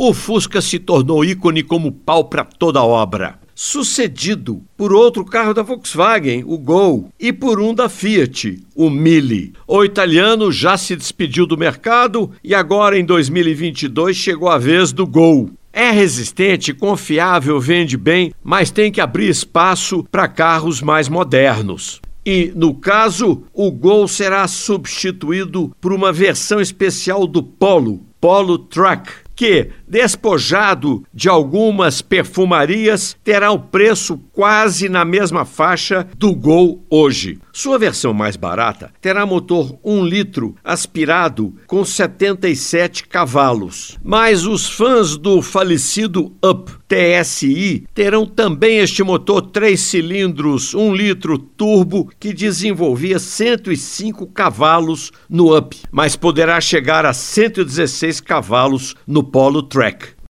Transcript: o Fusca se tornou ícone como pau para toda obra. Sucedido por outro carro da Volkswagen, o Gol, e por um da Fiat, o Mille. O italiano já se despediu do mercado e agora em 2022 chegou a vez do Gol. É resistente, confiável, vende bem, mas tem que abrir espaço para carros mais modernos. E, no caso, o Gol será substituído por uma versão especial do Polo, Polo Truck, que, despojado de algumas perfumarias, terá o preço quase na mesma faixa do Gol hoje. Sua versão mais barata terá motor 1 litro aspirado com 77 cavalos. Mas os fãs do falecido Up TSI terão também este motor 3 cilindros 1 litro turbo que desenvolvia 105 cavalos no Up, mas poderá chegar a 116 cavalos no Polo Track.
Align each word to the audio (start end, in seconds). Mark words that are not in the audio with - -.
o 0.00 0.14
Fusca 0.14 0.60
se 0.60 0.78
tornou 0.78 1.24
ícone 1.24 1.60
como 1.60 1.90
pau 1.90 2.26
para 2.26 2.44
toda 2.44 2.80
obra. 2.80 3.36
Sucedido 3.52 4.62
por 4.76 4.92
outro 4.92 5.24
carro 5.24 5.52
da 5.52 5.60
Volkswagen, 5.60 6.44
o 6.46 6.56
Gol, 6.56 7.08
e 7.18 7.32
por 7.32 7.60
um 7.60 7.74
da 7.74 7.88
Fiat, 7.88 8.62
o 8.76 8.88
Mille. 8.88 9.54
O 9.66 9.84
italiano 9.84 10.52
já 10.52 10.76
se 10.76 10.94
despediu 10.94 11.44
do 11.44 11.58
mercado 11.58 12.30
e 12.44 12.54
agora 12.54 12.96
em 12.96 13.04
2022 13.04 14.16
chegou 14.16 14.48
a 14.48 14.56
vez 14.56 14.92
do 14.92 15.04
Gol. 15.04 15.50
É 15.72 15.90
resistente, 15.90 16.72
confiável, 16.72 17.58
vende 17.58 17.96
bem, 17.96 18.32
mas 18.40 18.70
tem 18.70 18.92
que 18.92 19.00
abrir 19.00 19.28
espaço 19.28 20.06
para 20.12 20.28
carros 20.28 20.80
mais 20.80 21.08
modernos. 21.08 22.00
E, 22.24 22.52
no 22.54 22.72
caso, 22.72 23.42
o 23.52 23.72
Gol 23.72 24.06
será 24.06 24.46
substituído 24.46 25.74
por 25.80 25.92
uma 25.92 26.12
versão 26.12 26.60
especial 26.60 27.26
do 27.26 27.42
Polo, 27.42 28.06
Polo 28.20 28.58
Truck, 28.58 29.10
que, 29.38 29.70
despojado 29.88 31.04
de 31.12 31.28
algumas 31.28 32.02
perfumarias, 32.02 33.16
terá 33.24 33.50
o 33.50 33.58
preço 33.58 34.18
quase 34.32 34.88
na 34.88 35.04
mesma 35.04 35.44
faixa 35.44 36.06
do 36.16 36.34
Gol 36.34 36.84
hoje. 36.90 37.38
Sua 37.52 37.78
versão 37.78 38.12
mais 38.12 38.36
barata 38.36 38.92
terá 39.00 39.26
motor 39.26 39.78
1 39.82 40.04
litro 40.04 40.54
aspirado 40.62 41.54
com 41.66 41.84
77 41.84 43.08
cavalos. 43.08 43.98
Mas 44.02 44.46
os 44.46 44.68
fãs 44.68 45.16
do 45.16 45.42
falecido 45.42 46.32
Up 46.44 46.78
TSI 46.88 47.86
terão 47.92 48.24
também 48.24 48.78
este 48.78 49.02
motor 49.02 49.42
3 49.42 49.78
cilindros 49.78 50.74
1 50.74 50.94
litro 50.94 51.38
turbo 51.38 52.10
que 52.18 52.32
desenvolvia 52.32 53.18
105 53.18 54.26
cavalos 54.28 55.12
no 55.28 55.56
Up, 55.56 55.76
mas 55.92 56.16
poderá 56.16 56.60
chegar 56.60 57.04
a 57.04 57.12
116 57.12 58.20
cavalos 58.20 58.94
no 59.06 59.22
Polo 59.22 59.62
Track. 59.78 60.17